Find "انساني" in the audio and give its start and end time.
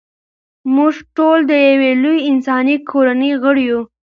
2.31-2.75